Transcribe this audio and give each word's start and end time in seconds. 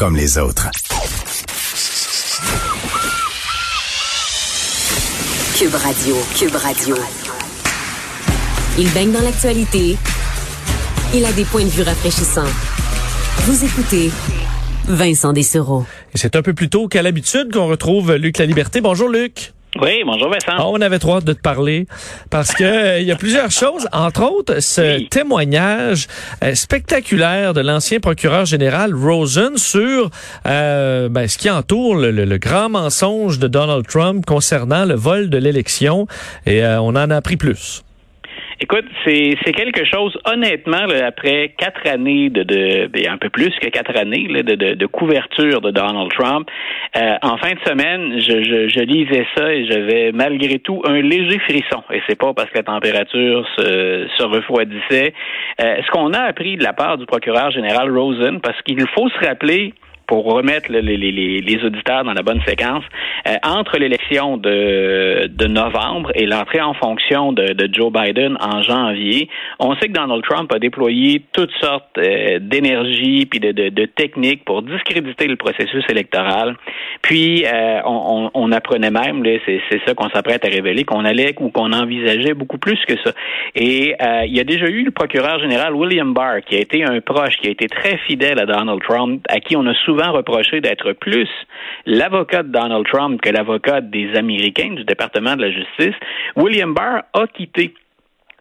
comme 0.00 0.16
les 0.16 0.38
autres. 0.38 0.70
Cube 5.58 5.74
Radio, 5.74 6.16
Cube 6.38 6.56
Radio. 6.56 6.96
Il 8.78 8.90
baigne 8.94 9.12
dans 9.12 9.20
l'actualité. 9.20 9.98
Il 11.14 11.22
a 11.26 11.32
des 11.32 11.44
points 11.44 11.64
de 11.64 11.68
vue 11.68 11.82
rafraîchissants. 11.82 12.48
Vous 13.40 13.62
écoutez 13.62 14.10
Vincent 14.88 15.34
Dessereau. 15.34 15.84
C'est 16.14 16.34
un 16.34 16.40
peu 16.40 16.54
plus 16.54 16.70
tôt 16.70 16.88
qu'à 16.88 17.02
l'habitude 17.02 17.52
qu'on 17.52 17.66
retrouve 17.66 18.14
Luc 18.14 18.38
La 18.38 18.46
Liberté. 18.46 18.80
Bonjour 18.80 19.10
Luc. 19.10 19.52
Oui, 19.80 20.02
bonjour 20.04 20.28
Vincent. 20.28 20.52
Ah, 20.58 20.66
on 20.66 20.80
avait 20.82 20.98
trop 20.98 21.16
hâte 21.16 21.24
de 21.24 21.32
te 21.32 21.40
parler 21.40 21.86
parce 22.28 22.52
que 22.52 22.64
euh, 22.64 23.00
il 23.00 23.06
y 23.06 23.12
a 23.12 23.16
plusieurs 23.16 23.50
choses, 23.50 23.88
entre 23.92 24.22
autres 24.30 24.60
ce 24.60 25.08
témoignage 25.08 26.06
euh, 26.44 26.54
spectaculaire 26.54 27.54
de 27.54 27.62
l'ancien 27.62 27.98
procureur 27.98 28.44
général 28.44 28.94
Rosen 28.94 29.56
sur 29.56 30.10
euh, 30.46 31.08
ben, 31.08 31.26
ce 31.26 31.38
qui 31.38 31.48
entoure 31.48 31.96
le, 31.96 32.10
le, 32.10 32.38
grand 32.38 32.68
mensonge 32.68 33.38
de 33.38 33.48
Donald 33.48 33.86
Trump 33.86 34.26
concernant 34.26 34.84
le 34.84 34.94
vol 34.94 35.30
de 35.30 35.38
l'élection 35.38 36.06
et 36.44 36.62
on 36.64 36.88
en 36.88 37.10
a 37.10 37.16
appris 37.16 37.36
plus. 37.36 37.82
Écoute, 38.62 38.84
c'est 39.06 39.52
quelque 39.52 39.86
chose, 39.86 40.18
honnêtement, 40.26 40.84
après 41.02 41.54
quatre 41.56 41.88
années 41.88 42.28
de, 42.28 42.42
de, 42.42 42.88
ben, 42.88 43.08
un 43.12 43.16
peu 43.16 43.30
plus 43.30 43.48
que 43.58 43.68
quatre 43.70 43.96
années 43.96 44.28
de, 44.28 44.54
de, 44.54 44.74
de, 44.74 44.86
couverture 44.86 45.62
de 45.62 45.70
Donald 45.70 46.10
Trump, 46.12 46.46
euh, 46.94 47.14
en 47.22 47.38
fin 47.38 47.52
de 47.52 47.60
semaine, 47.66 48.20
je, 48.20 48.44
je, 48.44 48.68
je, 48.68 48.80
lisais 48.80 49.26
ça 49.34 49.50
et 49.50 49.64
j'avais 49.64 50.12
malgré 50.12 50.58
tout 50.58 50.82
un 50.84 51.00
léger 51.00 51.38
frisson. 51.38 51.82
Et 51.90 52.02
c'est 52.06 52.18
pas 52.18 52.34
parce 52.34 52.50
que 52.50 52.58
la 52.58 52.64
température 52.64 53.48
se, 53.56 54.06
se 54.18 54.24
refroidissait. 54.24 55.14
Euh, 55.62 55.76
ce 55.82 55.90
qu'on 55.90 56.12
a 56.12 56.20
appris 56.20 56.58
de 56.58 56.62
la 56.62 56.74
part 56.74 56.98
du 56.98 57.06
procureur 57.06 57.50
général 57.52 57.90
Rosen, 57.90 58.40
parce 58.40 58.60
qu'il 58.60 58.86
faut 58.88 59.08
se 59.08 59.26
rappeler 59.26 59.72
pour 60.10 60.24
remettre 60.24 60.72
les, 60.72 60.82
les, 60.82 61.12
les, 61.40 61.64
auditeurs 61.64 62.02
dans 62.02 62.14
la 62.14 62.22
bonne 62.22 62.40
séquence, 62.44 62.82
euh, 63.28 63.34
entre 63.44 63.78
l'élection 63.78 64.38
de, 64.38 65.28
de 65.28 65.46
novembre 65.46 66.10
et 66.16 66.26
l'entrée 66.26 66.60
en 66.60 66.74
fonction 66.74 67.32
de, 67.32 67.52
de, 67.52 67.72
Joe 67.72 67.92
Biden 67.92 68.36
en 68.40 68.60
janvier, 68.60 69.28
on 69.60 69.76
sait 69.76 69.86
que 69.86 69.92
Donald 69.92 70.24
Trump 70.28 70.52
a 70.52 70.58
déployé 70.58 71.22
toutes 71.32 71.52
sortes 71.60 71.96
euh, 71.98 72.40
d'énergie 72.40 73.24
puis 73.26 73.38
de, 73.38 73.52
de, 73.52 73.84
techniques 73.86 74.44
pour 74.44 74.62
discréditer 74.62 75.28
le 75.28 75.36
processus 75.36 75.84
électoral. 75.88 76.56
Puis 77.02 77.44
euh, 77.46 77.80
on, 77.84 78.32
on, 78.34 78.50
apprenait 78.50 78.90
même, 78.90 79.22
c'est 79.46 79.80
ça 79.86 79.94
qu'on 79.94 80.10
s'apprête 80.10 80.44
à 80.44 80.48
révéler, 80.48 80.82
qu'on 80.82 81.04
allait 81.04 81.36
ou 81.38 81.50
qu'on 81.50 81.72
envisageait 81.72 82.34
beaucoup 82.34 82.58
plus 82.58 82.80
que 82.84 82.94
ça. 83.04 83.12
Et 83.54 83.94
il 84.26 84.36
y 84.36 84.40
a 84.40 84.44
déjà 84.44 84.66
eu 84.66 84.82
le 84.82 84.90
procureur 84.90 85.38
général 85.38 85.72
William 85.74 86.12
Barr, 86.12 86.40
qui 86.44 86.56
a 86.56 86.58
été 86.58 86.82
un 86.82 87.00
proche, 87.00 87.36
qui 87.40 87.46
a 87.46 87.52
été 87.52 87.68
très 87.68 87.96
fidèle 88.08 88.40
à 88.40 88.46
Donald 88.46 88.80
Trump, 88.82 89.24
à 89.28 89.38
qui 89.38 89.54
on 89.56 89.64
a 89.66 89.74
souvent 89.84 89.99
reproché 90.08 90.60
d'être 90.60 90.92
plus 90.92 91.28
l'avocat 91.86 92.42
de 92.42 92.48
Donald 92.48 92.86
Trump 92.86 93.20
que 93.20 93.30
l'avocat 93.30 93.80
des 93.80 94.14
Américains 94.16 94.72
du 94.74 94.84
département 94.84 95.36
de 95.36 95.42
la 95.42 95.50
justice, 95.50 95.94
William 96.36 96.74
Barr 96.74 97.02
a 97.12 97.26
quitté 97.26 97.74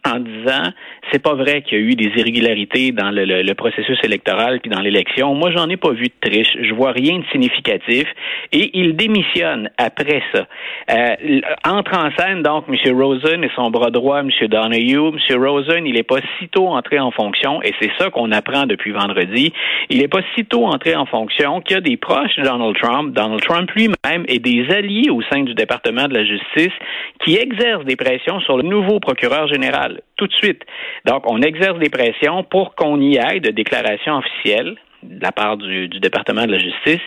en 0.05 0.19
disant 0.19 0.71
c'est 1.11 1.21
pas 1.21 1.33
vrai 1.33 1.61
qu'il 1.61 1.77
y 1.77 1.81
a 1.81 1.83
eu 1.83 1.95
des 1.95 2.11
irrégularités 2.19 2.91
dans 2.91 3.11
le, 3.11 3.53
processus 3.53 3.97
électoral 4.03 4.59
puis 4.59 4.69
dans 4.69 4.79
l'élection. 4.79 5.33
Moi, 5.33 5.51
j'en 5.51 5.67
ai 5.69 5.77
pas 5.77 5.91
vu 5.91 6.05
de 6.05 6.29
triche. 6.29 6.55
Je 6.61 6.73
vois 6.73 6.91
rien 6.91 7.19
de 7.19 7.25
significatif. 7.31 8.05
Et 8.51 8.77
il 8.77 8.95
démissionne 8.95 9.69
après 9.77 10.21
ça. 10.33 10.45
Euh, 10.91 11.41
entre 11.65 11.97
en 11.97 12.09
scène 12.17 12.43
donc 12.43 12.65
M. 12.69 12.95
Rosen 12.95 13.43
et 13.43 13.49
son 13.55 13.69
bras 13.71 13.89
droit, 13.89 14.19
M. 14.19 14.29
Donahue. 14.47 15.13
M. 15.29 15.43
Rosen, 15.43 15.85
il 15.85 15.97
est 15.97 16.03
pas 16.03 16.19
sitôt 16.39 16.67
entré 16.67 16.99
en 16.99 17.11
fonction, 17.11 17.61
et 17.63 17.73
c'est 17.81 17.91
ça 17.97 18.09
qu'on 18.09 18.31
apprend 18.31 18.65
depuis 18.65 18.91
vendredi. 18.91 19.51
Il 19.89 20.01
est 20.01 20.07
pas 20.07 20.21
sitôt 20.35 20.65
entré 20.65 20.95
en 20.95 21.05
fonction 21.05 21.61
qu'il 21.61 21.75
y 21.75 21.77
a 21.77 21.81
des 21.81 21.97
proches 21.97 22.35
de 22.37 22.43
Donald 22.43 22.75
Trump, 22.77 23.13
Donald 23.13 23.41
Trump 23.41 23.69
lui-même, 23.71 24.25
et 24.27 24.39
des 24.39 24.67
alliés 24.71 25.09
au 25.09 25.21
sein 25.23 25.43
du 25.43 25.53
département 25.53 26.07
de 26.07 26.13
la 26.13 26.25
justice 26.25 26.73
qui 27.23 27.35
exercent 27.35 27.85
des 27.85 27.95
pressions 27.95 28.39
sur 28.41 28.57
le 28.57 28.63
nouveau 28.63 28.99
procureur 28.99 29.47
général 29.47 29.88
tout 30.15 30.27
de 30.27 30.33
suite. 30.33 30.61
Donc, 31.05 31.23
on 31.29 31.41
exerce 31.41 31.79
des 31.79 31.89
pressions 31.89 32.43
pour 32.43 32.75
qu'on 32.75 32.99
y 32.99 33.17
aille 33.17 33.41
de 33.41 33.51
déclaration 33.51 34.17
officielle 34.17 34.75
de 35.03 35.23
la 35.23 35.31
part 35.31 35.57
du, 35.57 35.87
département 35.87 36.45
de 36.45 36.51
la 36.51 36.59
justice, 36.59 37.01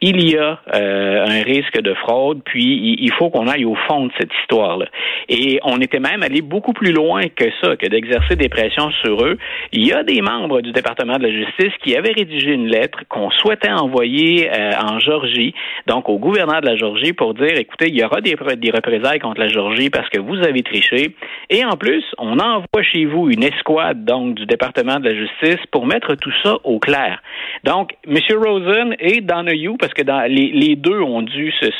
il 0.00 0.30
y 0.30 0.36
a 0.36 0.60
euh, 0.74 1.24
un 1.26 1.42
risque 1.42 1.80
de 1.80 1.94
fraude, 1.94 2.42
puis 2.44 2.96
il, 3.00 3.12
faut 3.12 3.30
qu'on 3.30 3.46
aille 3.46 3.64
au 3.64 3.74
fond 3.88 4.06
de 4.06 4.12
cette 4.18 4.30
histoire-là. 4.42 4.86
Et 5.28 5.58
on 5.62 5.80
était 5.80 6.00
même 6.00 6.22
allé 6.22 6.42
beaucoup 6.42 6.72
plus 6.72 6.92
loin 6.92 7.22
que 7.28 7.46
ça, 7.62 7.76
que 7.76 7.86
d'exercer 7.86 8.36
des 8.36 8.48
pressions 8.48 8.90
sur 9.02 9.24
eux. 9.24 9.38
Il 9.72 9.86
y 9.86 9.92
a 9.92 10.02
des 10.02 10.20
membres 10.20 10.60
du 10.60 10.72
département 10.72 11.16
de 11.16 11.22
la 11.22 11.32
justice 11.32 11.72
qui 11.82 11.96
avaient 11.96 12.12
rédigé 12.12 12.52
une 12.52 12.68
lettre 12.68 13.00
qu'on 13.08 13.30
souhaitait 13.30 13.70
envoyer 13.70 14.50
euh, 14.50 14.72
en 14.78 14.98
Georgie, 14.98 15.54
donc 15.86 16.08
au 16.08 16.18
gouverneur 16.18 16.60
de 16.60 16.66
la 16.66 16.76
Georgie, 16.76 17.12
pour 17.12 17.34
dire, 17.34 17.56
écoutez, 17.56 17.88
il 17.88 17.98
y 17.98 18.04
aura 18.04 18.20
des, 18.20 18.36
des 18.56 18.70
représailles 18.70 19.20
contre 19.20 19.40
la 19.40 19.48
Georgie 19.48 19.90
parce 19.90 20.08
que 20.10 20.18
vous 20.18 20.36
avez 20.42 20.62
triché. 20.62 21.14
Et 21.50 21.64
en 21.64 21.76
plus, 21.76 22.04
on 22.18 22.38
envoie 22.38 22.82
chez 22.82 23.06
vous 23.06 23.30
une 23.30 23.42
escouade, 23.42 24.04
donc, 24.04 24.34
du 24.34 24.44
département 24.44 25.00
de 25.00 25.08
la 25.08 25.14
justice 25.14 25.64
pour 25.70 25.86
mettre 25.86 26.14
tout 26.14 26.32
ça 26.42 26.56
au 26.64 26.78
clair. 26.78 27.22
Donc, 27.64 27.94
M. 28.06 28.18
Rosen 28.36 28.94
et 28.98 29.22
Donahue, 29.22 29.78
parce 29.78 29.94
que 29.94 30.02
les, 30.28 30.76
deux 30.76 31.00
ont 31.00 31.22
dû 31.22 31.50
se, 31.52 31.70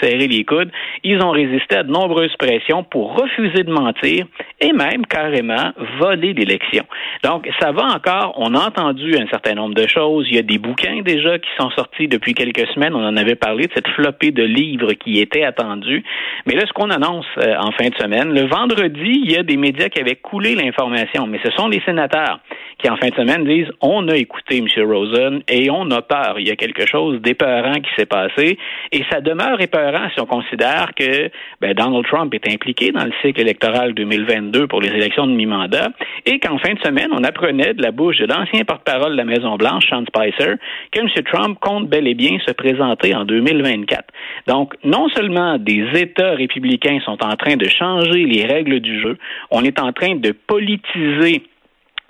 serrer 0.00 0.28
les 0.28 0.44
coudes, 0.44 0.70
ils 1.04 1.22
ont 1.22 1.30
résisté 1.30 1.76
à 1.76 1.82
de 1.82 1.90
nombreuses 1.90 2.34
pressions 2.38 2.84
pour 2.84 3.20
refuser 3.20 3.64
de 3.64 3.70
mentir 3.70 4.26
et 4.60 4.72
même 4.72 5.04
carrément 5.04 5.72
voler 6.00 6.32
l'élection. 6.32 6.84
Donc, 7.22 7.48
ça 7.60 7.72
va 7.72 7.84
encore. 7.84 8.34
On 8.36 8.54
a 8.54 8.66
entendu 8.66 9.14
un 9.16 9.26
certain 9.28 9.54
nombre 9.54 9.74
de 9.74 9.86
choses. 9.86 10.26
Il 10.30 10.36
y 10.36 10.38
a 10.38 10.42
des 10.42 10.58
bouquins 10.58 11.02
déjà 11.02 11.38
qui 11.38 11.50
sont 11.58 11.70
sortis 11.70 12.08
depuis 12.08 12.32
quelques 12.32 12.66
semaines. 12.68 12.94
On 12.94 13.06
en 13.06 13.16
avait 13.16 13.36
parlé 13.36 13.66
de 13.66 13.72
cette 13.74 13.88
flopée 13.88 14.30
de 14.30 14.42
livres 14.42 14.94
qui 14.94 15.20
était 15.20 15.44
attendue. 15.44 16.02
Mais 16.46 16.54
là, 16.54 16.62
ce 16.66 16.72
qu'on 16.72 16.90
annonce 16.90 17.26
euh, 17.38 17.54
en 17.58 17.72
fin 17.72 17.88
de 17.88 17.94
semaine, 17.96 18.32
le 18.32 18.46
vendredi, 18.46 19.17
il 19.24 19.30
y 19.30 19.36
a 19.36 19.42
des 19.42 19.56
médias 19.56 19.88
qui 19.88 20.00
avaient 20.00 20.16
coulé 20.16 20.54
l'information, 20.54 21.26
mais 21.26 21.40
ce 21.44 21.50
sont 21.52 21.68
les 21.68 21.80
sénateurs 21.80 22.40
qui, 22.78 22.88
en 22.88 22.96
fin 22.96 23.08
de 23.08 23.14
semaine, 23.14 23.44
disent 23.44 23.70
on 23.80 24.06
a 24.08 24.16
écouté 24.16 24.58
M. 24.58 24.66
Rosen 24.90 25.42
et 25.48 25.70
on 25.70 25.90
a 25.90 26.02
peur. 26.02 26.36
Il 26.38 26.46
y 26.46 26.50
a 26.50 26.56
quelque 26.56 26.86
chose 26.86 27.20
d'épeurant 27.20 27.74
qui 27.74 27.90
s'est 27.96 28.06
passé 28.06 28.58
et 28.92 29.04
ça 29.10 29.20
demeure 29.20 29.60
épeurant 29.60 30.08
si 30.14 30.20
on 30.20 30.26
considère 30.26 30.92
que 30.94 31.30
ben, 31.60 31.74
Donald 31.74 32.06
Trump 32.06 32.32
est 32.34 32.48
impliqué 32.52 32.92
dans 32.92 33.04
le 33.04 33.12
cycle 33.22 33.40
électoral 33.40 33.94
2022 33.94 34.66
pour 34.68 34.80
les 34.80 34.90
élections 34.90 35.26
de 35.26 35.32
mi-mandat 35.32 35.88
et 36.26 36.38
qu'en 36.38 36.58
fin 36.58 36.74
de 36.74 36.80
semaine, 36.80 37.08
on 37.12 37.24
apprenait 37.24 37.74
de 37.74 37.82
la 37.82 37.90
bouche 37.90 38.18
de 38.18 38.26
l'ancien 38.26 38.64
porte-parole 38.64 39.12
de 39.12 39.16
la 39.16 39.24
Maison-Blanche, 39.24 39.88
Sean 39.88 40.04
Spicer, 40.06 40.54
que 40.92 41.00
M. 41.00 41.08
Trump 41.24 41.58
compte 41.60 41.88
bel 41.88 42.06
et 42.06 42.14
bien 42.14 42.38
se 42.46 42.52
présenter 42.52 43.14
en 43.14 43.24
2024. 43.24 44.04
Donc, 44.46 44.74
non 44.84 45.08
seulement 45.08 45.58
des 45.58 45.84
États 45.94 46.32
républicains 46.32 47.00
sont 47.04 47.18
en 47.24 47.36
train 47.36 47.56
de 47.56 47.66
changer 47.68 48.24
les 48.24 48.44
règles 48.46 48.80
du 48.80 49.00
jeu, 49.00 49.07
on 49.50 49.64
est 49.64 49.78
en 49.78 49.92
train 49.92 50.16
de 50.16 50.32
politiser 50.32 51.42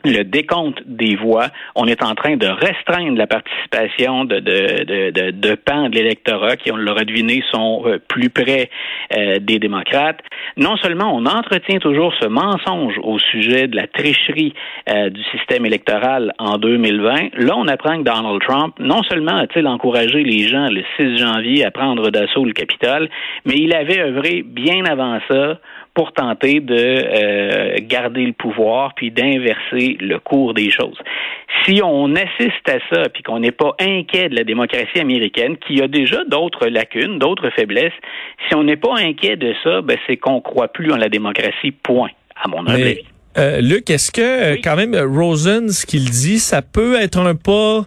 le 0.04 0.22
décompte 0.22 0.80
des 0.86 1.16
voix, 1.16 1.48
on 1.74 1.86
est 1.86 2.02
en 2.04 2.14
train 2.14 2.36
de 2.36 2.46
restreindre 2.46 3.18
la 3.18 3.26
participation 3.26 4.24
de, 4.24 5.54
pans 5.56 5.88
de 5.88 5.94
l'électorat 5.94 6.56
qui, 6.56 6.70
on 6.70 6.76
l'aura 6.76 7.04
deviné, 7.04 7.42
sont 7.52 7.82
euh, 7.84 7.98
plus 7.98 8.30
près 8.30 8.70
euh, 9.16 9.38
des 9.40 9.58
démocrates. 9.58 10.20
Non 10.56 10.76
seulement 10.76 11.12
on 11.14 11.26
entretient 11.26 11.78
toujours 11.78 12.14
ce 12.20 12.26
mensonge 12.26 12.94
au 13.02 13.18
sujet 13.18 13.66
de 13.66 13.74
la 13.74 13.88
tricherie 13.88 14.54
euh, 14.88 15.10
du 15.10 15.22
système 15.36 15.66
électoral 15.66 16.32
en 16.38 16.58
2020, 16.58 17.34
là 17.34 17.54
on 17.56 17.66
apprend 17.66 17.98
que 17.98 18.04
Donald 18.04 18.40
Trump, 18.40 18.74
non 18.78 19.02
seulement 19.02 19.36
a-t-il 19.36 19.66
encouragé 19.66 20.22
les 20.22 20.46
gens 20.46 20.68
le 20.70 20.82
6 20.96 21.18
janvier 21.18 21.64
à 21.64 21.72
prendre 21.72 22.10
d'assaut 22.10 22.44
le 22.44 22.52
Capitole, 22.52 23.08
mais 23.44 23.54
il 23.56 23.74
avait 23.74 24.00
œuvré 24.00 24.42
bien 24.42 24.84
avant 24.84 25.18
ça 25.28 25.58
pour 25.98 26.12
tenter 26.12 26.60
de 26.60 26.76
euh, 26.76 27.74
garder 27.80 28.24
le 28.24 28.32
pouvoir 28.32 28.94
puis 28.94 29.10
d'inverser 29.10 29.96
le 29.98 30.20
cours 30.20 30.54
des 30.54 30.70
choses. 30.70 30.96
Si 31.64 31.80
on 31.82 32.14
assiste 32.14 32.68
à 32.68 32.78
ça 32.88 33.08
puis 33.08 33.24
qu'on 33.24 33.40
n'est 33.40 33.50
pas 33.50 33.74
inquiet 33.80 34.28
de 34.28 34.36
la 34.36 34.44
démocratie 34.44 35.00
américaine, 35.00 35.56
qui 35.56 35.82
a 35.82 35.88
déjà 35.88 36.22
d'autres 36.26 36.68
lacunes, 36.68 37.18
d'autres 37.18 37.50
faiblesses, 37.50 37.98
si 38.46 38.54
on 38.54 38.62
n'est 38.62 38.76
pas 38.76 38.94
inquiet 38.96 39.34
de 39.34 39.52
ça, 39.64 39.80
ben 39.82 39.96
c'est 40.06 40.18
qu'on 40.18 40.40
croit 40.40 40.68
plus 40.68 40.92
en 40.92 40.96
la 40.96 41.08
démocratie. 41.08 41.72
Point, 41.72 42.10
à 42.40 42.46
mon 42.46 42.64
avis. 42.68 43.00
Euh, 43.36 43.60
Luc, 43.60 43.90
est-ce 43.90 44.10
que 44.10 44.20
euh, 44.20 44.56
quand 44.62 44.74
même 44.74 44.96
Rosen, 44.96 45.70
ce 45.70 45.86
qu'il 45.86 46.10
dit, 46.10 46.38
ça 46.38 46.62
peut 46.62 47.00
être 47.00 47.18
un 47.18 47.34
pas 47.34 47.84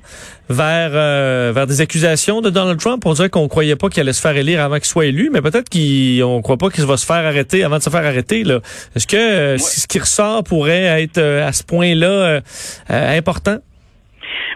vers 0.49 0.91
euh, 0.93 1.51
vers 1.53 1.67
des 1.67 1.81
accusations 1.81 2.41
de 2.41 2.49
Donald 2.49 2.79
Trump? 2.79 3.05
On 3.05 3.13
dirait 3.13 3.29
qu'on 3.29 3.47
croyait 3.47 3.75
pas 3.75 3.89
qu'il 3.89 4.01
allait 4.01 4.13
se 4.13 4.21
faire 4.21 4.38
élire 4.38 4.61
avant 4.61 4.75
qu'il 4.75 4.85
soit 4.85 5.07
élu, 5.07 5.29
mais 5.33 5.41
peut-être 5.41 5.69
qu'on 5.69 6.41
croit 6.41 6.57
pas 6.57 6.69
qu'il 6.69 6.85
va 6.85 6.95
se 6.95 7.05
faire 7.05 7.25
arrêter 7.25 7.63
avant 7.63 7.79
de 7.79 7.83
se 7.83 7.89
faire 7.89 8.05
arrêter. 8.05 8.43
Là, 8.43 8.59
est-ce 8.95 9.07
que 9.07 9.57
ce 9.57 9.88
qui 9.88 9.99
ressort 9.99 10.43
pourrait 10.43 11.01
être 11.03 11.19
à 11.19 11.51
ce 11.51 11.63
point-là 11.63 12.41
important? 12.89 13.57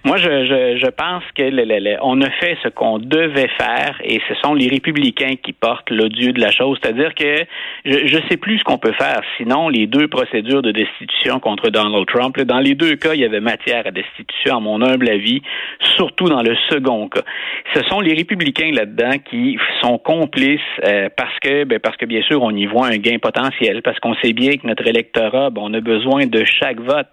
Moi, 0.06 0.18
je, 0.18 0.46
je, 0.46 0.78
je 0.78 0.90
pense 0.92 1.24
que 1.36 1.42
le, 1.42 1.98
on 2.04 2.22
a 2.22 2.30
fait 2.30 2.56
ce 2.62 2.70
qu'on 2.70 3.00
devait 3.00 3.50
faire 3.58 4.00
et 4.04 4.22
ce 4.28 4.36
sont 4.36 4.54
les 4.54 4.68
républicains 4.68 5.34
qui 5.42 5.52
portent 5.52 5.90
l'odieux 5.90 6.32
de 6.32 6.40
la 6.40 6.52
chose. 6.52 6.78
C'est-à-dire 6.80 7.16
que 7.16 7.44
je 7.86 8.16
ne 8.16 8.22
sais 8.30 8.38
plus 8.38 8.60
ce 8.60 8.64
qu'on 8.64 8.78
peut 8.78 8.94
faire. 9.00 9.22
Sinon, 9.38 9.68
les 9.68 9.88
deux 9.88 10.08
procédures 10.08 10.62
de 10.62 10.72
destitution 10.72 11.40
contre 11.40 11.72
Donald 11.72 12.06
Trump, 12.06 12.40
dans 12.40 12.60
les 12.60 12.76
deux 12.76 12.98
cas, 12.98 13.16
il 13.16 13.22
y 13.22 13.26
avait 13.26 13.40
matière 13.40 13.88
à 13.88 13.90
destitution, 13.90 14.58
à 14.58 14.60
mon 14.60 14.80
humble 14.84 15.10
avis, 15.10 15.42
surtout 15.96 16.30
dans 16.30 16.44
le 16.44 16.56
second 16.70 17.10
cas. 17.10 17.24
Ce 17.74 17.82
sont 17.86 18.00
les 18.00 18.14
républicains 18.14 18.70
là-dedans 18.74 19.18
qui 19.28 19.58
sont 19.82 19.98
complices 19.98 20.60
euh, 20.86 21.10
parce 21.18 21.40
que, 21.40 21.64
ben, 21.64 21.80
parce 21.80 21.98
que 21.98 22.06
bien 22.06 22.22
sûr, 22.22 22.44
on 22.44 22.52
y 22.52 22.68
voit 22.68 22.90
un 22.90 22.98
gain 22.98 23.18
potentiel, 23.18 23.82
parce 23.82 24.00
qu'on 24.00 24.14
sait 24.24 24.34
bien 24.34 24.52
que 24.58 24.68
notre 24.68 24.88
électorat, 24.88 25.50
ben, 25.50 25.64
on 25.64 25.74
a 25.74 25.82
besoin 25.82 26.28
de 26.28 26.44
chaque 26.46 26.80
vote 26.80 27.08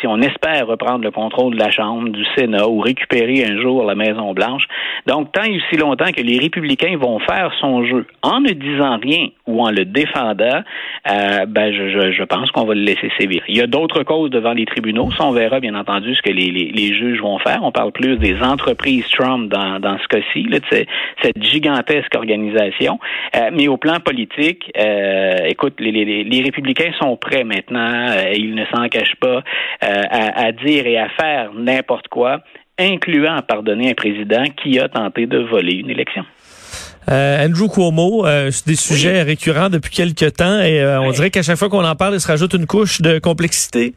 si 0.00 0.06
on 0.06 0.22
espère 0.22 0.66
reprendre 0.66 1.04
le 1.04 1.10
contrôle 1.10 1.54
de 1.54 1.58
la 1.58 1.70
Chambre, 1.70 2.08
du 2.08 2.24
Ou 2.68 2.80
récupérer 2.80 3.44
un 3.44 3.60
jour 3.60 3.84
la 3.84 3.94
Maison 3.94 4.32
Blanche. 4.32 4.64
Donc, 5.08 5.32
tant 5.32 5.44
et 5.44 5.56
aussi 5.56 5.80
longtemps 5.80 6.12
que 6.14 6.20
les 6.20 6.38
républicains 6.38 6.98
vont 6.98 7.18
faire 7.18 7.50
son 7.62 7.82
jeu 7.82 8.06
en 8.22 8.40
ne 8.40 8.50
disant 8.50 8.98
rien 8.98 9.28
ou 9.46 9.62
en 9.62 9.70
le 9.70 9.86
défendant, 9.86 10.60
euh, 11.10 11.46
ben, 11.46 11.72
je, 11.72 12.12
je, 12.12 12.22
pense 12.24 12.50
qu'on 12.50 12.66
va 12.66 12.74
le 12.74 12.82
laisser 12.82 13.10
sévir. 13.18 13.42
Il 13.48 13.56
y 13.56 13.62
a 13.62 13.66
d'autres 13.66 14.02
causes 14.02 14.28
devant 14.28 14.52
les 14.52 14.66
tribunaux. 14.66 15.08
On 15.18 15.30
verra 15.30 15.60
bien 15.60 15.74
entendu 15.74 16.14
ce 16.14 16.20
que 16.20 16.28
les, 16.28 16.50
les, 16.50 16.70
les 16.72 16.94
juges 16.94 17.22
vont 17.22 17.38
faire. 17.38 17.60
On 17.62 17.72
parle 17.72 17.92
plus 17.92 18.18
des 18.18 18.36
entreprises 18.42 19.08
Trump 19.08 19.50
dans, 19.50 19.80
dans 19.80 19.96
ce 19.98 20.08
cas-ci, 20.08 20.46
cette 21.22 21.42
gigantesque 21.42 22.14
organisation. 22.14 23.00
Euh, 23.34 23.48
mais 23.50 23.66
au 23.66 23.78
plan 23.78 24.00
politique, 24.00 24.70
euh, 24.78 25.36
écoute, 25.46 25.76
les, 25.78 25.90
les, 25.90 26.24
les, 26.24 26.42
républicains 26.42 26.92
sont 27.00 27.16
prêts 27.16 27.44
maintenant. 27.44 28.10
Euh, 28.10 28.32
ils 28.34 28.54
ne 28.54 28.66
s'en 28.66 28.86
cachent 28.88 29.16
pas 29.16 29.42
à, 29.80 30.48
à 30.48 30.52
dire 30.52 30.86
et 30.86 30.98
à 30.98 31.08
faire 31.08 31.52
n'importe 31.54 32.08
quoi 32.08 32.42
incluant 32.78 33.40
pardonner 33.42 33.90
un 33.90 33.94
président 33.94 34.44
qui 34.62 34.78
a 34.78 34.88
tenté 34.88 35.26
de 35.26 35.38
voler 35.38 35.74
une 35.74 35.90
élection. 35.90 36.24
Euh, 37.10 37.46
Andrew 37.46 37.68
Cuomo, 37.68 38.26
euh, 38.26 38.50
c'est 38.50 38.66
des 38.66 38.76
sujets 38.76 39.22
récurrents 39.22 39.70
depuis 39.70 39.90
quelques 39.90 40.36
temps 40.36 40.60
et 40.60 40.80
euh, 40.80 41.00
on 41.00 41.10
dirait 41.10 41.30
qu'à 41.30 41.42
chaque 41.42 41.56
fois 41.56 41.70
qu'on 41.70 41.84
en 41.84 41.96
parle, 41.96 42.14
il 42.14 42.20
se 42.20 42.28
rajoute 42.28 42.52
une 42.52 42.66
couche 42.66 43.00
de 43.00 43.18
complexité. 43.18 43.94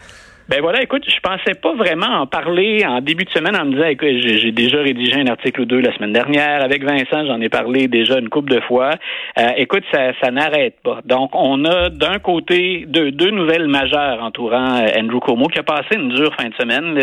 Ben 0.52 0.60
voilà, 0.60 0.82
écoute, 0.82 1.06
je 1.08 1.18
pensais 1.22 1.54
pas 1.54 1.74
vraiment 1.76 2.24
en 2.24 2.28
parler 2.28 2.84
en 2.86 3.00
début 3.00 3.24
de 3.24 3.30
semaine 3.30 3.56
en 3.56 3.64
me 3.64 3.72
disant, 3.72 3.86
écoute, 3.86 4.10
j'ai 4.22 4.52
déjà 4.52 4.82
rédigé 4.82 5.14
un 5.16 5.28
article 5.28 5.62
ou 5.62 5.66
deux 5.66 5.80
la 5.80 5.96
semaine 5.96 6.12
dernière. 6.12 6.62
Avec 6.62 6.84
Vincent, 6.84 7.26
j'en 7.26 7.40
ai 7.40 7.48
parlé 7.48 7.88
déjà 7.88 8.20
une 8.20 8.28
couple 8.28 8.52
de 8.52 8.60
fois. 8.60 8.96
Euh, 9.40 9.48
écoute, 9.56 9.86
ça, 9.94 10.12
ça 10.22 10.30
n'arrête 10.30 10.76
pas. 10.84 11.00
Donc, 11.06 11.30
on 11.36 11.64
a 11.64 11.90
d'un 11.90 12.20
côté 12.20 12.84
deux, 12.86 13.12
deux 13.12 13.32
nouvelles 13.32 13.70
majeures 13.70 14.22
entourant 14.22 14.76
euh, 14.76 15.00
Andrew 15.00 15.22
Cuomo 15.22 15.48
qui 15.48 15.60
a 15.60 15.64
passé 15.64 15.96
une 15.96 16.10
dure 16.10 16.36
fin 16.36 16.50
de 16.50 16.56
semaine. 16.56 17.00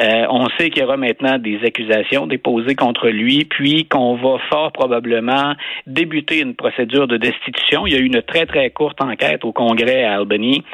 Euh, 0.00 0.26
on 0.30 0.48
sait 0.58 0.70
qu'il 0.70 0.80
y 0.80 0.86
aura 0.86 0.96
maintenant 0.96 1.36
des 1.36 1.60
accusations 1.66 2.26
déposées 2.26 2.76
contre 2.76 3.10
lui, 3.10 3.44
puis 3.44 3.84
qu'on 3.84 4.14
va 4.14 4.38
fort 4.48 4.72
probablement 4.72 5.52
débuter 5.86 6.40
une 6.40 6.54
procédure 6.54 7.08
de 7.08 7.18
destitution. 7.18 7.86
Il 7.86 7.92
y 7.92 7.96
a 7.96 7.98
eu 7.98 8.06
une 8.06 8.22
très, 8.22 8.46
très 8.46 8.70
courte 8.70 9.02
enquête 9.02 9.44
au 9.44 9.52
Congrès 9.52 10.02
à 10.04 10.14
Albany, 10.14 10.64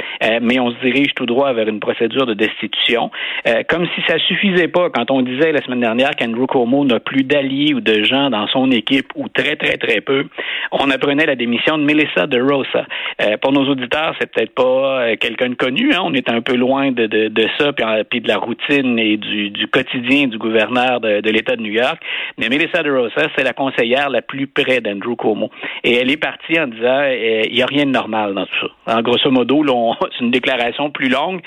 mais 0.40 0.60
on 0.60 0.70
se 0.70 0.78
dirige 0.84 1.14
tout 1.16 1.26
droit 1.26 1.52
vers 1.52 1.66
une 1.66 1.80
procédure 1.80 2.11
de 2.20 2.34
destitution. 2.34 3.10
Euh, 3.46 3.62
comme 3.68 3.86
si 3.94 4.02
ça 4.06 4.18
suffisait 4.18 4.68
pas 4.68 4.90
quand 4.90 5.10
on 5.10 5.22
disait 5.22 5.52
la 5.52 5.60
semaine 5.62 5.80
dernière 5.80 6.10
qu'Andrew 6.10 6.46
Cuomo 6.46 6.84
n'a 6.84 7.00
plus 7.00 7.24
d'alliés 7.24 7.74
ou 7.74 7.80
de 7.80 8.04
gens 8.04 8.30
dans 8.30 8.46
son 8.48 8.70
équipe 8.70 9.08
ou 9.14 9.28
très, 9.28 9.56
très, 9.56 9.76
très 9.76 10.00
peu, 10.00 10.26
on 10.70 10.90
apprenait 10.90 11.26
la 11.26 11.36
démission 11.36 11.78
de 11.78 11.84
Melissa 11.84 12.26
de 12.26 12.40
Rosa. 12.40 12.86
Euh, 13.22 13.36
pour 13.38 13.52
nos 13.52 13.68
auditeurs, 13.68 14.14
c'est 14.20 14.30
peut-être 14.30 14.54
pas 14.54 15.02
euh, 15.02 15.16
quelqu'un 15.16 15.50
de 15.50 15.54
connu. 15.54 15.92
Hein? 15.94 16.00
On 16.04 16.14
est 16.14 16.30
un 16.30 16.40
peu 16.40 16.54
loin 16.54 16.92
de, 16.92 17.06
de, 17.06 17.48
ça, 17.58 17.72
puis, 18.08 18.20
de 18.20 18.28
la 18.28 18.38
routine 18.38 18.98
et 18.98 19.16
du, 19.16 19.66
quotidien 19.68 20.26
du 20.26 20.38
gouverneur 20.38 21.00
de, 21.00 21.20
de 21.20 21.30
l'État 21.30 21.56
de 21.56 21.62
New 21.62 21.72
York. 21.72 21.98
Mais 22.38 22.48
Melissa 22.48 22.82
de 22.82 22.90
Rosa, 22.90 23.28
c'est 23.36 23.44
la 23.44 23.52
conseillère 23.52 24.10
la 24.10 24.22
plus 24.22 24.46
près 24.46 24.80
d'Andrew 24.80 25.16
Cuomo. 25.16 25.50
Et 25.84 25.94
elle 25.94 26.10
est 26.10 26.16
partie 26.16 26.60
en 26.60 26.66
disant, 26.66 27.02
il 27.10 27.52
n'y 27.52 27.62
a 27.62 27.66
rien 27.66 27.86
de 27.86 27.90
normal 27.90 28.34
dans 28.34 28.46
tout 28.46 28.68
ça. 28.86 28.98
En 28.98 29.02
grosso 29.02 29.30
modo, 29.30 29.62
c'est 30.00 30.24
une 30.24 30.30
déclaration 30.30 30.90
plus 30.90 31.08
longue 31.08 31.40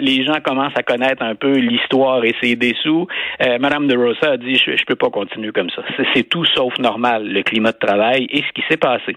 les 0.00 0.24
gens 0.24 0.40
commencent 0.42 0.76
à 0.76 0.82
connaître 0.82 1.22
un 1.22 1.34
peu 1.34 1.52
l'histoire 1.52 2.24
et 2.24 2.34
ses 2.42 2.56
dessous, 2.56 3.06
euh, 3.42 3.58
Madame 3.58 3.86
de 3.86 3.96
Rosa 3.96 4.32
a 4.32 4.36
dit 4.36 4.56
je, 4.56 4.76
je 4.76 4.84
peux 4.84 4.96
pas 4.96 5.10
continuer 5.10 5.52
comme 5.52 5.70
ça. 5.70 5.82
C'est 6.14 6.28
tout 6.28 6.44
sauf 6.54 6.78
normal 6.78 7.28
le 7.28 7.42
climat 7.42 7.72
de 7.72 7.78
travail 7.78 8.26
et 8.30 8.42
ce 8.42 8.52
qui 8.54 8.62
s'est 8.68 8.76
passé. 8.76 9.16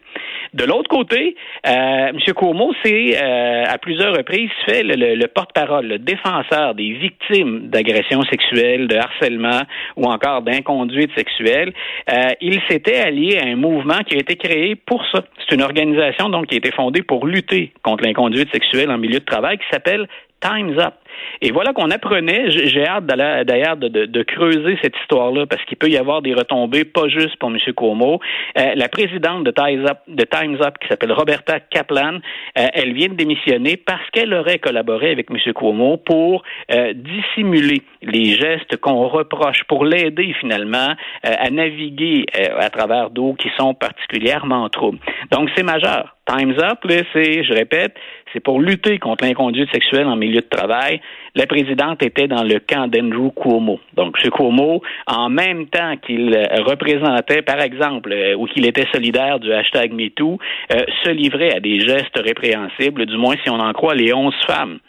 De 0.53 0.65
l'autre 0.65 0.89
côté, 0.89 1.35
euh, 1.65 2.07
M. 2.09 2.17
Cuomo 2.35 2.73
s'est 2.83 3.15
euh, 3.15 3.63
à 3.65 3.77
plusieurs 3.77 4.15
reprises 4.15 4.49
fait 4.65 4.83
le, 4.83 5.25
porte-parole, 5.27 5.87
le 5.87 5.97
défenseur 5.97 6.75
des 6.75 6.91
victimes 6.91 7.69
d'agressions 7.69 8.21
sexuelles, 8.23 8.87
de 8.87 8.97
harcèlement 8.97 9.61
ou 9.95 10.05
encore 10.05 10.41
d'inconduite 10.41 11.11
sexuelle. 11.15 11.73
Euh, 12.11 12.31
il 12.41 12.59
s'était 12.69 12.99
allié 12.99 13.37
à 13.37 13.45
un 13.47 13.55
mouvement 13.55 13.99
qui 14.05 14.15
a 14.15 14.19
été 14.19 14.35
créé 14.35 14.75
pour 14.75 15.05
ça. 15.13 15.23
C'est 15.39 15.55
une 15.55 15.61
organisation 15.61 16.27
donc 16.27 16.47
qui 16.47 16.55
a 16.55 16.57
été 16.57 16.71
fondée 16.71 17.01
pour 17.01 17.25
lutter 17.25 17.71
contre 17.81 18.03
l'inconduite 18.03 18.51
sexuelle 18.51 18.91
en 18.91 18.97
milieu 18.97 19.19
de 19.19 19.25
travail 19.25 19.57
qui 19.57 19.65
s'appelle 19.71 20.07
Time's 20.41 20.77
Up. 20.77 20.93
Et 21.41 21.51
voilà 21.51 21.73
qu'on 21.73 21.89
apprenait, 21.91 22.49
j'ai 22.49 22.85
hâte 22.85 23.05
d'ailleurs 23.05 23.77
de, 23.77 23.87
de, 23.87 24.05
de, 24.05 24.23
creuser 24.23 24.77
cette 24.81 24.95
histoire-là, 25.01 25.45
parce 25.45 25.63
qu'il 25.65 25.77
peut 25.77 25.89
y 25.89 25.97
avoir 25.97 26.21
des 26.21 26.33
retombées, 26.33 26.85
pas 26.85 27.07
juste 27.07 27.35
pour 27.37 27.49
M. 27.49 27.57
Cuomo. 27.75 28.19
Euh, 28.57 28.73
la 28.75 28.89
présidente 28.89 29.43
de 29.43 29.51
Time's 29.51 29.89
Up, 29.89 29.97
de 30.07 30.23
Time's 30.23 30.61
Up 30.61 30.75
qui 30.79 30.87
s'appelle 30.87 31.11
Roberta 31.11 31.59
Kaplan, 31.59 32.19
euh, 32.57 32.67
elle 32.73 32.93
vient 32.93 33.09
de 33.09 33.15
démissionner 33.15 33.77
parce 33.77 34.07
qu'elle 34.11 34.33
aurait 34.33 34.59
collaboré 34.59 35.11
avec 35.11 35.29
M. 35.29 35.37
Cuomo 35.53 35.97
pour 35.97 36.43
euh, 36.71 36.93
dissimuler 36.93 37.81
les 38.01 38.35
gestes 38.35 38.77
qu'on 38.77 39.07
reproche, 39.07 39.63
pour 39.67 39.85
l'aider 39.85 40.33
finalement 40.39 40.95
à 41.23 41.49
naviguer 41.49 42.25
à 42.59 42.69
travers 42.69 43.09
d'eau 43.09 43.33
qui 43.33 43.49
sont 43.57 43.73
particulièrement 43.73 44.67
troubles. 44.69 44.99
Donc 45.31 45.49
c'est 45.55 45.63
majeur. 45.63 46.15
Time's 46.31 46.57
Up, 46.59 46.79
c'est, 47.13 47.43
je 47.43 47.53
répète, 47.53 47.95
c'est 48.31 48.39
pour 48.39 48.61
lutter 48.61 48.99
contre 48.99 49.25
l'inconduite 49.25 49.69
sexuelle 49.71 50.07
en 50.07 50.15
milieu 50.15 50.39
de 50.41 50.47
travail. 50.49 51.01
La 51.35 51.45
présidente 51.45 52.01
était 52.03 52.27
dans 52.27 52.43
le 52.43 52.59
camp 52.59 52.87
d'Andrew 52.87 53.31
Cuomo. 53.35 53.79
Donc, 53.95 54.15
M. 54.23 54.31
Cuomo, 54.31 54.81
en 55.07 55.29
même 55.29 55.67
temps 55.67 55.97
qu'il 55.97 56.33
représentait, 56.65 57.41
par 57.41 57.59
exemple, 57.59 58.13
euh, 58.13 58.35
ou 58.35 58.45
qu'il 58.45 58.65
était 58.65 58.87
solidaire 58.93 59.39
du 59.39 59.51
hashtag 59.51 59.91
MeToo, 59.91 60.37
euh, 60.73 60.79
se 61.03 61.09
livrait 61.09 61.53
à 61.53 61.59
des 61.59 61.79
gestes 61.81 62.17
répréhensibles, 62.17 63.05
du 63.05 63.17
moins 63.17 63.35
si 63.43 63.49
on 63.49 63.59
en 63.59 63.73
croit 63.73 63.95
les 63.95 64.13
onze 64.13 64.35
femmes 64.47 64.79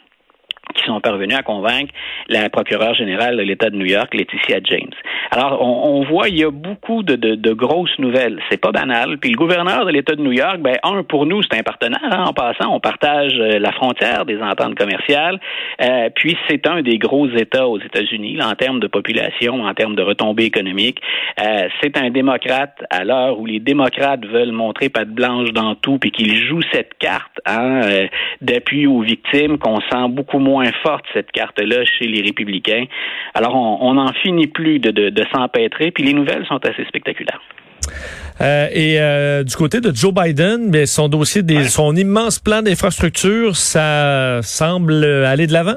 qui 0.73 0.83
sont 0.85 0.99
parvenus 1.01 1.37
à 1.37 1.43
convaincre 1.43 1.93
la 2.27 2.49
procureure 2.49 2.93
générale 2.95 3.37
de 3.37 3.41
l'État 3.41 3.69
de 3.69 3.75
New 3.75 3.85
York, 3.85 4.13
Laetitia 4.13 4.59
James. 4.63 4.93
Alors, 5.31 5.61
on, 5.61 5.99
on 5.99 6.03
voit, 6.03 6.29
il 6.29 6.37
y 6.37 6.43
a 6.43 6.51
beaucoup 6.51 7.03
de, 7.03 7.15
de, 7.15 7.35
de 7.35 7.53
grosses 7.53 7.97
nouvelles. 7.99 8.39
C'est 8.49 8.59
pas 8.59 8.71
banal. 8.71 9.17
Puis 9.17 9.31
le 9.31 9.37
gouverneur 9.37 9.85
de 9.85 9.91
l'État 9.91 10.15
de 10.15 10.21
New 10.21 10.31
York, 10.31 10.59
ben, 10.59 10.77
un, 10.83 11.03
pour 11.03 11.25
nous, 11.25 11.41
c'est 11.43 11.57
un 11.57 11.63
partenaire. 11.63 11.99
Hein, 12.03 12.25
en 12.27 12.33
passant, 12.33 12.73
on 12.73 12.79
partage 12.79 13.33
euh, 13.39 13.59
la 13.59 13.71
frontière 13.71 14.25
des 14.25 14.41
ententes 14.41 14.75
commerciales. 14.75 15.39
Euh, 15.81 16.09
puis 16.13 16.37
c'est 16.49 16.67
un 16.67 16.81
des 16.81 16.97
gros 16.97 17.27
États 17.29 17.67
aux 17.67 17.79
États-Unis, 17.79 18.41
en 18.41 18.53
termes 18.55 18.79
de 18.79 18.87
population, 18.87 19.63
en 19.63 19.73
termes 19.73 19.95
de 19.95 20.01
retombées 20.01 20.45
économiques. 20.45 20.99
Euh, 21.39 21.67
c'est 21.81 21.97
un 21.97 22.09
démocrate 22.09 22.83
à 22.89 23.03
l'heure 23.03 23.39
où 23.39 23.45
les 23.45 23.59
démocrates 23.59 24.25
veulent 24.25 24.51
montrer 24.51 24.89
patte 24.89 25.09
blanche 25.09 25.51
dans 25.51 25.75
tout, 25.75 25.97
puis 25.97 26.11
qu'ils 26.11 26.35
jouent 26.35 26.61
cette 26.71 26.97
carte 26.99 27.39
hein, 27.45 27.81
euh, 27.83 28.07
d'appui 28.41 28.87
aux 28.87 29.01
victimes, 29.01 29.57
qu'on 29.57 29.79
sent 29.81 30.09
beaucoup 30.09 30.39
moins 30.39 30.62
moins 30.63 30.71
forte, 30.81 31.05
cette 31.13 31.31
carte-là, 31.31 31.83
chez 31.85 32.05
les 32.05 32.21
républicains. 32.21 32.85
Alors, 33.33 33.55
on 33.55 33.93
n'en 33.93 34.11
finit 34.13 34.47
plus 34.47 34.79
de, 34.79 34.91
de, 34.91 35.25
s'empêtrer, 35.33 35.91
puis 35.91 36.03
les 36.03 36.13
nouvelles 36.13 36.45
sont 36.47 36.59
assez 36.65 36.85
spectaculaires. 36.85 37.41
Euh, 38.41 38.67
et 38.71 38.99
euh, 38.99 39.43
du 39.43 39.55
côté 39.55 39.81
de 39.81 39.93
Joe 39.93 40.13
Biden, 40.13 40.69
mais 40.69 40.85
son 40.85 41.09
dossier, 41.09 41.43
des, 41.43 41.65
son 41.65 41.95
immense 41.95 42.39
plan 42.39 42.61
d'infrastructure, 42.61 43.55
ça 43.55 44.39
semble 44.41 45.03
aller 45.03 45.47
de 45.47 45.53
l'avant? 45.53 45.75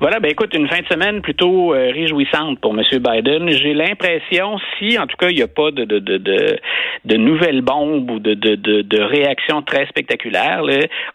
Voilà, 0.00 0.18
ben 0.18 0.30
écoute, 0.30 0.54
une 0.54 0.66
fin 0.66 0.80
de 0.80 0.86
semaine 0.86 1.20
plutôt 1.20 1.74
euh, 1.74 1.90
réjouissante 1.92 2.58
pour 2.60 2.72
M. 2.72 2.82
Biden. 2.90 3.50
J'ai 3.50 3.74
l'impression, 3.74 4.56
si 4.78 4.98
en 4.98 5.06
tout 5.06 5.18
cas 5.18 5.28
il 5.28 5.36
n'y 5.36 5.42
a 5.42 5.46
pas 5.46 5.72
de, 5.72 5.84
de, 5.84 5.98
de, 5.98 6.16
de, 6.16 6.56
de 7.04 7.16
nouvelles 7.18 7.60
bombes 7.60 8.10
ou 8.10 8.18
de, 8.18 8.32
de, 8.32 8.54
de, 8.54 8.80
de 8.80 9.02
réactions 9.02 9.60
très 9.60 9.84
spectaculaires, 9.88 10.62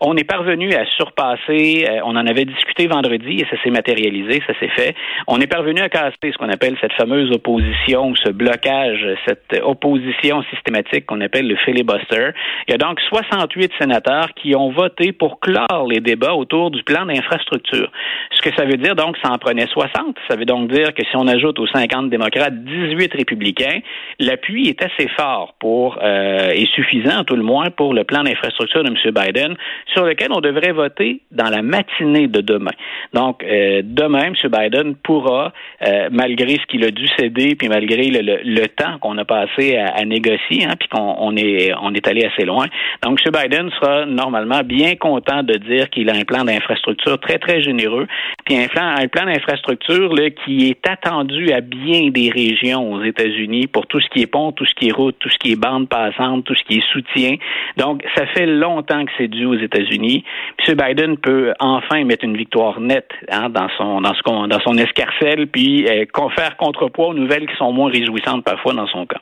on 0.01 0.15
est 0.17 0.23
parvenu 0.23 0.71
à 0.75 0.85
surpasser, 0.97 1.87
euh, 1.89 2.01
on 2.03 2.15
en 2.15 2.27
avait 2.27 2.45
discuté 2.45 2.85
vendredi 2.85 3.37
et 3.39 3.47
ça 3.49 3.59
s'est 3.63 3.71
matérialisé, 3.71 4.43
ça 4.45 4.53
s'est 4.59 4.69
fait. 4.69 4.93
On 5.25 5.41
est 5.41 5.47
parvenu 5.47 5.81
à 5.81 5.89
casser 5.89 6.13
ce 6.21 6.37
qu'on 6.37 6.49
appelle 6.49 6.77
cette 6.79 6.93
fameuse 6.93 7.31
opposition, 7.31 8.13
ce 8.23 8.29
blocage, 8.29 9.03
cette 9.25 9.59
opposition 9.63 10.43
systématique 10.53 11.07
qu'on 11.07 11.21
appelle 11.21 11.47
le 11.47 11.55
filibuster. 11.55 12.33
Il 12.67 12.71
y 12.71 12.75
a 12.75 12.77
donc 12.77 13.01
68 13.09 13.71
sénateurs 13.81 14.27
qui 14.35 14.55
ont 14.55 14.69
voté 14.69 15.11
pour 15.11 15.39
clore 15.39 15.87
les 15.89 16.01
débats 16.01 16.35
autour 16.35 16.69
du 16.69 16.83
plan 16.83 17.07
d'infrastructure. 17.07 17.91
Ce 18.29 18.41
que 18.47 18.55
ça 18.55 18.65
veut 18.65 18.74
dire 18.77 18.95
donc 18.95 19.17
ça 19.23 19.31
en 19.31 19.37
prenait 19.37 19.67
60. 19.67 20.17
Ça 20.29 20.35
veut 20.35 20.45
donc 20.45 20.71
dire 20.71 20.93
que 20.93 21.03
si 21.03 21.15
on 21.15 21.27
ajoute 21.27 21.59
aux 21.59 21.67
50 21.67 22.09
démocrates 22.09 22.53
18 22.63 23.13
républicains, 23.13 23.79
l'appui 24.19 24.69
est 24.69 24.81
assez 24.81 25.07
fort 25.17 25.55
pour 25.59 25.99
euh, 26.01 26.51
et 26.51 26.65
suffisant 26.67 27.23
tout 27.23 27.35
le 27.35 27.43
moins 27.43 27.69
pour 27.69 27.93
le 27.93 28.03
plan 28.03 28.23
d'infrastructure 28.23 28.83
de 28.83 28.89
M. 28.89 28.95
Biden, 29.13 29.55
sur 29.93 30.05
lequel 30.05 30.29
on 30.31 30.41
devrait 30.41 30.71
voter 30.71 31.21
dans 31.31 31.49
la 31.49 31.61
matinée 31.61 32.27
de 32.27 32.41
demain. 32.41 32.71
Donc 33.13 33.43
euh, 33.43 33.81
demain, 33.83 34.27
M. 34.27 34.33
Biden 34.49 34.95
pourra, 34.95 35.53
euh, 35.85 36.09
malgré 36.11 36.55
ce 36.55 36.65
qu'il 36.67 36.83
a 36.83 36.91
dû 36.91 37.07
céder, 37.17 37.55
puis 37.55 37.67
malgré 37.67 38.09
le, 38.09 38.65
temps 38.67 38.97
qu'on 38.99 39.17
a 39.17 39.25
passé 39.25 39.77
à, 39.77 40.03
négocier, 40.05 40.65
hein, 40.65 40.73
puis 40.79 40.89
qu'on 40.89 41.35
est 41.37 41.71
on 41.81 41.93
est 41.93 42.07
allé 42.07 42.25
assez 42.25 42.45
loin. 42.45 42.65
Donc 43.03 43.19
M. 43.25 43.31
Biden 43.31 43.69
sera 43.79 44.05
normalement 44.05 44.61
bien 44.63 44.95
content 44.95 45.43
de 45.43 45.53
dire 45.53 45.89
qu'il 45.89 46.09
a 46.09 46.13
un 46.13 46.23
plan 46.23 46.43
d'infrastructure 46.43 47.19
très 47.19 47.37
très 47.37 47.61
généreux, 47.61 48.07
puis 48.45 48.55
un 48.65 48.67
plan 48.67 48.95
un 48.97 49.07
plan 49.07 49.25
d'infrastructure 49.25 50.13
qui 50.43 50.69
est 50.69 50.89
attendu 50.89 51.51
à 51.51 51.61
bien 51.61 52.09
des 52.09 52.29
régions 52.29 52.91
aux 52.93 53.03
États-Unis 53.03 53.67
pour 53.67 53.87
tout 53.87 53.99
ce 53.99 54.09
qui 54.09 54.21
est 54.21 54.27
pont, 54.27 54.51
tout 54.51 54.65
ce 54.65 54.73
qui 54.73 54.87
est 54.87 54.91
route, 54.91 55.15
tout 55.19 55.29
ce 55.29 55.37
qui 55.37 55.51
est 55.51 55.55
bande 55.55 55.87
passante, 55.87 56.43
tout 56.45 56.55
ce 56.55 56.63
qui 56.63 56.77
est 56.77 56.91
soutien. 56.91 57.35
Donc, 57.77 58.03
ça 58.15 58.25
fait 58.27 58.45
longtemps 58.45 59.05
que 59.05 59.11
c'est 59.17 59.27
dû 59.27 59.45
aux 59.45 59.57
États-Unis. 59.57 60.23
M. 60.67 60.75
Biden 60.75 61.17
peut 61.17 61.53
enfin 61.59 62.03
mettre 62.03 62.25
une 62.25 62.37
victoire 62.37 62.79
nette 62.79 63.11
hein, 63.29 63.49
dans 63.49 63.69
son 63.77 64.01
dans, 64.01 64.13
ce, 64.13 64.47
dans 64.47 64.59
son 64.61 64.77
escarcelle, 64.77 65.47
puis 65.47 65.87
euh, 65.87 66.05
faire 66.35 66.57
contrepoids 66.57 67.07
aux 67.07 67.13
nouvelles 67.13 67.47
qui 67.47 67.55
sont 67.57 67.71
moins 67.71 67.91
réjouissantes 67.91 68.43
parfois 68.43 68.73
dans 68.73 68.87
son 68.87 69.05
cas. 69.05 69.21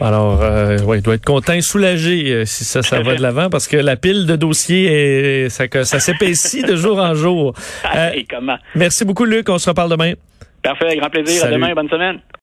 Alors, 0.00 0.42
euh, 0.42 0.78
ouais, 0.80 0.98
il 0.98 1.02
doit 1.02 1.14
être 1.14 1.24
content 1.24 1.52
et 1.52 1.60
soulagé 1.60 2.32
euh, 2.32 2.44
si 2.46 2.64
ça, 2.64 2.82
ça 2.82 3.00
va 3.02 3.14
de 3.14 3.22
l'avant 3.22 3.50
parce 3.50 3.68
que 3.68 3.76
la 3.76 3.96
pile 3.96 4.26
de 4.26 4.36
dossiers, 4.36 5.48
ça, 5.50 5.64
ça 5.84 6.00
s'épaissit 6.00 6.64
de 6.64 6.76
jour 6.76 6.98
en 6.98 7.14
jour. 7.14 7.54
Et 8.14 8.24
comment? 8.24 8.56
Merci 8.74 9.04
beaucoup, 9.04 9.24
Luc. 9.24 9.48
On 9.48 9.58
se 9.58 9.68
reparle 9.68 9.90
demain. 9.90 10.14
Parfait, 10.62 10.96
grand 10.96 11.10
plaisir. 11.10 11.44
À 11.44 11.50
demain. 11.50 11.74
Bonne 11.74 11.88
semaine. 11.88 12.20